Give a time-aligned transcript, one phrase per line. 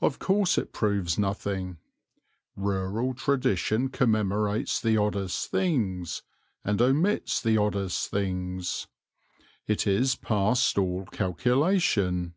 [0.00, 1.78] Of course it proves nothing.
[2.56, 6.22] Rural tradition commemorates the oddest things
[6.64, 8.88] and omits the oddest things.
[9.68, 12.34] It is past all calculation.